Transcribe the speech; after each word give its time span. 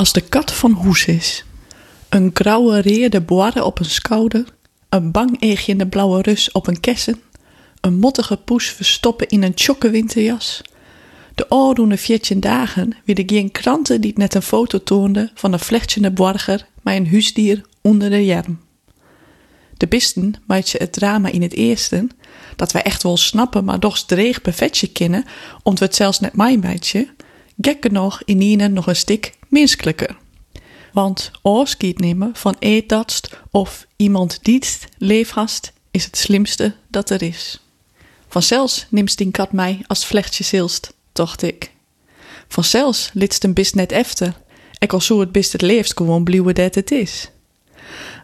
Als 0.00 0.12
de 0.12 0.20
kat 0.20 0.52
van 0.52 0.72
Hoes 0.72 1.06
is. 1.06 1.44
Een 2.08 2.30
grauwe 2.34 2.78
reerde 2.78 3.20
boarde 3.20 3.64
op 3.64 3.78
een 3.78 3.84
schouder. 3.84 4.44
Een 4.88 5.10
bang 5.10 5.42
eegje 5.42 5.72
in 5.72 5.78
de 5.78 5.86
blauwe 5.86 6.22
rus 6.22 6.52
op 6.52 6.66
een 6.66 6.80
kessen. 6.80 7.20
Een 7.80 7.98
mottige 7.98 8.36
poes 8.36 8.70
verstoppen 8.70 9.28
in 9.28 9.42
een 9.42 9.54
tjokke 9.54 9.90
winterjas. 9.90 10.62
De 11.34 11.46
oordoende 11.48 11.96
veertien 11.96 12.40
dagen 12.40 12.96
weer 13.04 13.22
geen 13.26 13.50
kranten 13.50 14.00
die 14.00 14.12
net 14.16 14.34
een 14.34 14.42
foto 14.42 14.82
toonden 14.82 15.30
van 15.34 15.52
een 15.52 15.58
vlechtjende 15.58 16.10
borger 16.10 16.66
met 16.82 16.96
een 16.96 17.08
huisdier 17.08 17.64
onder 17.80 18.10
de 18.10 18.24
jerm. 18.24 18.60
De 19.76 19.86
bisten 19.86 20.34
maatje 20.46 20.78
het 20.78 20.92
drama 20.92 21.28
in 21.28 21.42
het 21.42 21.54
eerste, 21.54 22.06
dat 22.56 22.72
wij 22.72 22.82
echt 22.82 23.02
wel 23.02 23.16
snappen, 23.16 23.64
maar 23.64 23.80
doch 23.80 24.04
dreig 24.04 24.42
bevetje 24.42 24.86
kennen, 24.86 25.24
omdat 25.62 25.78
we 25.78 25.84
het 25.84 25.94
zelfs 25.94 26.20
net 26.20 26.36
mijn 26.36 26.60
beetje, 26.60 27.08
gekke 27.60 27.88
nog 27.88 28.22
in 28.24 28.72
nog 28.72 28.86
een 28.86 28.96
stuk 28.96 29.38
menselijker. 29.50 30.16
Want 30.92 31.30
oorskiet 31.42 31.98
nemen 31.98 32.30
van 32.34 32.56
eetdatst 32.58 33.40
of 33.50 33.86
iemand 33.96 34.38
dienst 34.42 34.86
leefhast 34.98 35.72
is 35.90 36.04
het 36.04 36.16
slimste 36.16 36.74
dat 36.88 37.10
er 37.10 37.22
is. 37.22 37.60
Vanzelfs 38.28 38.86
neemt 38.88 39.16
die 39.16 39.30
kat 39.30 39.52
mij 39.52 39.80
als 39.86 40.06
vlechtje 40.06 40.44
zilst, 40.44 40.94
dacht 41.12 41.42
ik. 41.42 41.72
Vanzelfs 42.48 43.10
lidst 43.12 43.44
een 43.44 43.54
bist 43.54 43.74
net 43.74 43.92
efter, 43.92 44.40
ik 44.78 44.92
al 44.92 45.00
zo 45.00 45.20
het 45.20 45.32
bist 45.32 45.52
het 45.52 45.62
leefst 45.62 45.96
gewoon 45.96 46.24
blijven 46.24 46.54
dat 46.54 46.74
het 46.74 46.90
is. 46.90 47.30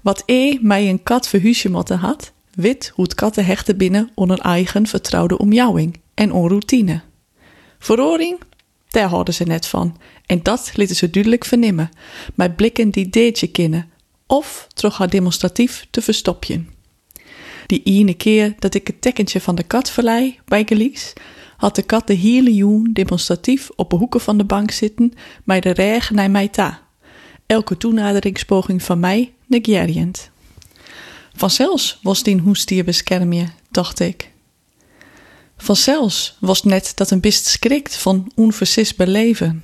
Wat 0.00 0.22
e 0.26 0.58
mij 0.60 0.88
een 0.88 1.02
kat 1.02 1.28
verhuisje 1.28 1.70
motten 1.70 1.98
had, 1.98 2.32
wit 2.54 2.92
hoe 2.94 3.04
het 3.04 3.14
katten 3.14 3.44
hechten 3.44 3.76
binnen 3.76 4.10
onder 4.14 4.38
eigen 4.38 4.86
vertrouwde 4.86 5.38
omjouwing 5.38 6.00
en 6.14 6.32
onroutine. 6.32 7.00
Daar 8.94 9.08
houden 9.08 9.34
ze 9.34 9.44
net 9.44 9.66
van. 9.66 9.96
En 10.26 10.42
dat 10.42 10.70
lieten 10.74 10.96
ze 10.96 11.10
duidelijk 11.10 11.44
vernemen, 11.44 11.90
met 12.34 12.56
blikken 12.56 12.90
die 12.90 13.08
deedje 13.08 13.46
kennen, 13.46 13.90
of 14.26 14.66
terug 14.74 14.98
haar 14.98 15.10
demonstratief 15.10 15.86
te 15.90 16.02
verstopjen. 16.02 16.68
Die 17.66 17.82
ene 17.82 18.14
keer 18.14 18.54
dat 18.58 18.74
ik 18.74 18.86
het 18.86 19.00
tekkentje 19.00 19.40
van 19.40 19.54
de 19.54 19.62
kat 19.62 19.90
verlei 19.90 20.38
bij 20.44 20.62
Gelies, 20.66 21.12
had 21.56 21.74
de 21.74 21.82
kat 21.82 22.06
de 22.06 22.14
hele 22.14 22.54
joen 22.54 22.90
demonstratief 22.92 23.70
op 23.76 23.90
de 23.90 23.96
hoeken 23.96 24.20
van 24.20 24.38
de 24.38 24.44
bank 24.44 24.70
zitten, 24.70 25.12
bij 25.44 25.60
de 25.60 25.70
reg 25.70 26.10
naar 26.10 26.30
mij 26.30 26.48
ta. 26.48 26.80
Elke 27.46 27.76
toenaderingspoging 27.76 28.82
van 28.82 29.00
mij 29.00 29.32
negerend. 29.46 30.30
Vanzelfs 31.36 31.98
was 32.02 32.22
die 32.22 32.38
hoestier 32.38 32.84
beschermje, 32.84 33.48
dacht 33.70 34.00
ik. 34.00 34.32
Vanzelfs 35.56 36.36
was 36.40 36.62
net 36.62 36.92
dat 36.94 37.10
een 37.10 37.20
bist 37.20 37.46
schrikt 37.46 37.96
van 37.96 38.32
onversisbaar 38.34 39.06
leven. 39.06 39.62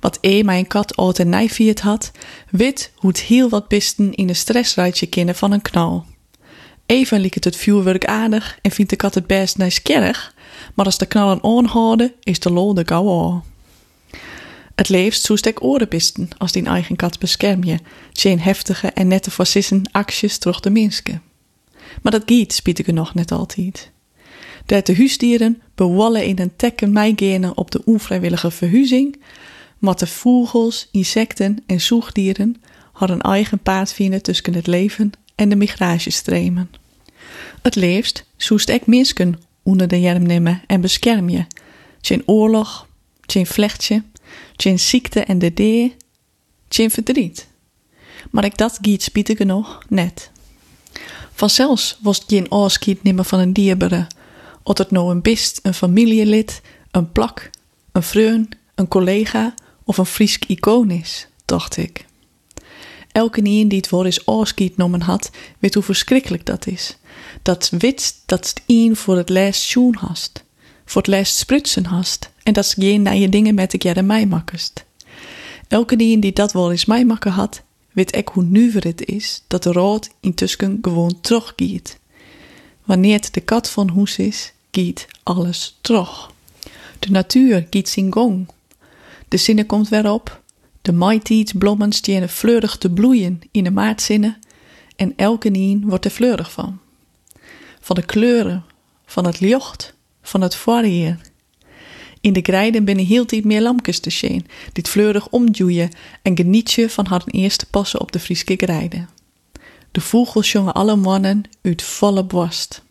Wat 0.00 0.18
e 0.20 0.42
mijn 0.42 0.66
kat 0.66 0.96
altijd 0.96 1.28
nijvierd 1.28 1.80
had, 1.80 2.10
wit 2.50 2.92
hoe 2.96 3.10
het 3.10 3.20
heel 3.20 3.48
wat 3.48 3.68
bisten 3.68 4.14
in 4.14 4.28
een 4.28 4.36
stressruitje 4.36 5.06
kennen 5.06 5.34
van 5.34 5.52
een 5.52 5.62
knal. 5.62 6.06
Even 6.86 7.20
liep 7.20 7.34
het 7.34 7.44
het 7.44 7.56
vuurwerk 7.56 8.04
aardig 8.04 8.58
en 8.62 8.70
vindt 8.70 8.90
de 8.90 8.96
kat 8.96 9.14
het 9.14 9.26
best 9.26 9.58
nieuwsgierig, 9.58 10.34
maar 10.74 10.84
als 10.84 10.98
de 10.98 11.06
knallen 11.06 11.42
onhouden, 11.42 12.12
is 12.22 12.40
de 12.40 12.50
lol 12.50 12.74
de 12.74 12.82
gauw. 12.86 13.44
Het 14.74 14.88
leefst 14.88 15.24
zoest 15.24 15.46
ik 15.46 15.62
orenbisten 15.62 16.28
als 16.38 16.52
die 16.52 16.64
eigen 16.64 16.96
kat 16.96 17.18
bescherm 17.18 17.64
je, 17.64 17.78
geen 18.12 18.40
heftige 18.40 18.88
en 18.88 19.08
nette 19.08 19.30
fascissen 19.30 19.82
acties 19.92 20.38
terug 20.38 20.60
de 20.60 20.70
minske. 20.70 21.20
Maar 22.02 22.12
dat 22.12 22.22
giet 22.26 22.52
spiet 22.52 22.86
nog 22.86 23.14
net 23.14 23.32
altijd. 23.32 23.90
Dat 24.66 24.86
de 24.86 24.96
huisdieren 24.96 25.62
bewallen 25.74 26.24
in 26.24 26.38
een 26.38 26.56
tekken 26.56 26.92
meigenen 26.92 27.56
op 27.56 27.70
de 27.70 27.82
onvrijwillige 27.84 28.50
verhuizing, 28.50 29.22
maar 29.78 29.96
de 29.96 30.06
vogels, 30.06 30.88
insecten 30.90 31.62
en 31.66 31.80
zoogdieren 31.80 32.62
hadden 32.92 33.20
eigen 33.20 33.58
paard 33.58 33.92
vinden 33.92 34.22
tussen 34.22 34.54
het 34.54 34.66
leven 34.66 35.12
en 35.34 35.48
de 35.48 35.56
migratiestremen. 35.56 36.70
Het 37.62 37.74
leefst 37.74 38.24
zoest 38.36 38.68
ik 38.68 38.86
minsken 38.86 39.40
onder 39.62 39.88
de 39.88 40.00
jerm 40.00 40.22
nemen 40.22 40.62
en 40.66 40.80
bescherm 40.80 41.28
je. 41.28 41.46
Geen 42.00 42.22
oorlog, 42.26 42.86
geen 43.20 43.46
vlechtje, 43.46 44.02
geen 44.56 44.78
ziekte 44.78 45.20
en 45.20 45.38
de 45.38 45.54
dee, 45.54 45.96
geen 46.68 46.90
verdriet. 46.90 47.46
Maar 48.30 48.44
ik 48.44 48.56
dat 48.56 48.78
giet 48.82 49.02
spietig 49.02 49.36
genoeg 49.36 49.84
net. 49.88 50.30
Vanzelfs 51.32 51.98
was 52.00 52.24
geen 52.26 52.52
oorskiet 52.52 53.02
nimmer 53.02 53.24
van 53.24 53.38
een 53.38 53.52
dierbere, 53.52 54.06
of 54.62 54.78
het 54.78 54.90
nou 54.90 55.10
een 55.10 55.22
bist, 55.22 55.60
een 55.62 55.74
familielid, 55.74 56.60
een 56.90 57.12
plak, 57.12 57.50
een 57.92 58.02
vreun, 58.02 58.48
een 58.74 58.88
collega 58.88 59.54
of 59.84 59.98
een 59.98 60.06
Friesk 60.06 60.44
icoon 60.44 60.90
is, 60.90 61.28
dacht 61.44 61.76
ik. 61.76 62.06
Elke 63.12 63.40
nien 63.40 63.68
die 63.68 63.78
het 63.78 63.88
woord 63.88 64.06
is 64.06 64.28
oorskiet 64.28 64.76
had, 65.02 65.30
weet 65.58 65.74
hoe 65.74 65.82
verschrikkelijk 65.82 66.46
dat 66.46 66.66
is. 66.66 66.96
Dat 67.42 67.70
wit 67.78 68.14
dat 68.26 68.48
het 68.48 68.62
een 68.66 68.96
voor 68.96 69.16
het 69.16 69.28
laatst 69.28 69.62
schoen 69.62 69.94
hast, 69.94 70.44
voor 70.84 71.02
het 71.02 71.10
laatst 71.10 71.36
sprutsen 71.36 71.84
hast, 71.84 72.30
en 72.42 72.52
dat 72.52 72.74
geen 72.78 73.02
naar 73.02 73.16
je 73.16 73.28
dingen 73.28 73.54
met 73.54 73.72
ik 73.72 73.82
jij 73.82 74.02
mij 74.02 74.26
makkest. 74.26 74.84
Elke 75.68 75.96
nien 75.96 76.20
die 76.20 76.32
dat 76.32 76.52
woord 76.52 76.70
eens 76.70 76.84
mij 76.84 77.06
had, 77.18 77.62
weet 77.92 78.16
ik 78.16 78.28
hoe 78.28 78.42
nuver 78.42 78.84
het 78.84 79.04
is 79.04 79.42
dat 79.46 79.62
de 79.62 79.72
rood 79.72 80.10
intussen 80.20 80.78
gewoon 80.82 81.20
teruggiet. 81.20 82.00
Wanneer 82.84 83.14
het 83.14 83.34
de 83.34 83.40
kat 83.40 83.70
van 83.70 83.88
hoes 83.88 84.18
is, 84.18 84.52
giet 84.70 85.08
alles 85.22 85.78
terug. 85.80 86.30
De 86.98 87.10
natuur 87.10 87.66
giet 87.70 87.88
zijn 87.88 88.12
gong. 88.12 88.48
De 89.28 89.36
zinnen 89.36 89.66
komt 89.66 89.88
weer 89.88 90.12
op. 90.12 90.40
De 90.82 90.92
maaitiets 90.92 91.52
blommen 91.52 91.92
stenen 91.92 92.28
fleurig 92.28 92.76
te 92.76 92.90
bloeien 92.90 93.40
in 93.50 93.64
de 93.64 93.70
maartzinnen 93.70 94.36
en 94.96 95.12
elke 95.16 95.48
nien 95.48 95.88
wordt 95.88 96.04
er 96.04 96.10
fleurig 96.10 96.52
van. 96.52 96.78
Van 97.80 97.96
de 97.96 98.04
kleuren, 98.04 98.64
van 99.06 99.26
het 99.26 99.40
licht, 99.40 99.94
van 100.22 100.40
het 100.40 100.54
foirier. 100.54 101.20
In 102.20 102.32
de 102.32 102.40
grijden 102.42 102.84
binnen 102.84 103.04
hield 103.04 103.30
hij 103.30 103.40
meer 103.44 103.60
lampjes 103.60 103.98
te 103.98 104.10
zien, 104.10 104.46
dit 104.72 104.88
fleurig 104.88 105.28
omduwen 105.28 105.90
en 106.22 106.36
genietje 106.36 106.90
van 106.90 107.06
haar 107.06 107.22
eerste 107.26 107.66
passen 107.66 108.00
op 108.00 108.12
de 108.12 108.18
Frieske 108.18 108.54
grijden. 108.56 109.08
De 109.92 110.00
vogels 110.00 110.52
jongen 110.52 110.72
alle 110.72 110.96
mannen 110.96 111.42
uit 111.62 111.82
volle 111.82 112.24
borst. 112.24 112.82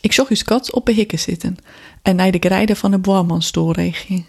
Ik 0.00 0.12
zag 0.12 0.28
uw 0.28 0.36
kat 0.44 0.72
op 0.72 0.88
een 0.88 0.94
hikken 0.94 1.18
zitten 1.18 1.56
en 2.02 2.16
naar 2.16 2.30
de 2.30 2.38
grijden 2.38 2.76
van 2.76 2.90
de 2.90 2.98
boormans 2.98 3.52
doorregie. 3.52 4.26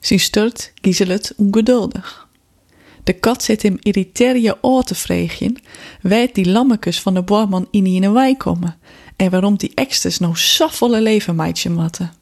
Zijn 0.00 0.20
sturt 0.20 0.72
giezelet 0.82 1.34
ongeduldig. 1.36 2.28
De 3.04 3.12
kat 3.12 3.42
zit 3.42 3.62
hem 3.62 3.76
irriteerde 3.80 4.58
oor 4.60 4.82
te 4.82 4.94
vregen, 4.94 5.56
weet 6.02 6.34
die 6.34 6.50
lammekes 6.50 7.00
van 7.00 7.14
de 7.14 7.22
boorman 7.22 7.68
in 7.70 7.86
in 7.86 8.04
een 8.04 8.12
wei 8.12 8.36
komen 8.36 8.78
en 9.16 9.30
waarom 9.30 9.56
die 9.56 9.72
eksters 9.74 10.18
nou 10.18 10.36
safvolle 10.36 11.00
leven 11.00 11.36
meidje 11.36 11.70
matten. 11.70 12.12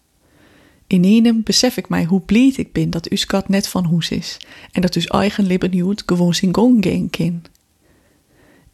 In 0.87 1.05
eenem 1.05 1.43
besef 1.43 1.77
ik 1.77 1.89
mij 1.89 2.05
hoe 2.05 2.21
blied 2.21 2.59
ik 2.59 2.73
ben 2.73 2.91
dat 2.91 3.09
uw 3.09 3.19
kat 3.27 3.49
net 3.49 3.69
van 3.69 3.85
hoes 3.85 4.11
is 4.11 4.37
en 4.73 4.83
dat 4.83 4.95
uw 4.95 5.03
eigen 5.03 5.47
libbenjoet 5.47 6.03
gewoon 6.07 6.35
zijn 6.35 6.55
gong 6.55 7.11
kan. 7.11 7.43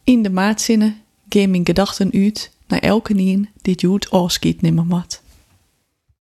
In 0.04 0.22
de 0.22 0.30
maatzinnen 0.30 1.00
gaan 1.28 1.50
mijn 1.50 1.66
gedachten 1.66 2.12
uit 2.12 2.50
naar 2.66 2.80
elke 2.80 3.12
nien 3.12 3.48
die 3.62 3.74
joet 3.74 4.12
oorskiet 4.12 4.60
nimmer 4.62 4.86
mat. 4.86 5.22